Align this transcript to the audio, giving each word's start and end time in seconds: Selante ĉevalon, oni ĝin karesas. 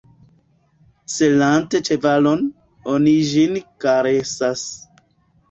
Selante 1.15 1.81
ĉevalon, 1.89 2.41
oni 2.95 3.15
ĝin 3.35 3.61
karesas. 3.87 4.67